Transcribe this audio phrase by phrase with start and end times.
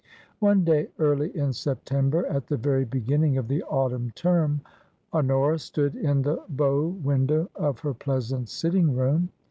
[0.39, 4.61] One day early in September, at the very beginning of the autumn term,
[5.13, 9.29] Honora stood in the bow window of her pleasant sitting room.